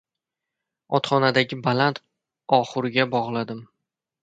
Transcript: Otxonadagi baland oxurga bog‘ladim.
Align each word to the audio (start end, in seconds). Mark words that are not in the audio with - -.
Otxonadagi 0.99 1.59
baland 1.67 2.01
oxurga 2.59 3.09
bog‘ladim. 3.15 3.63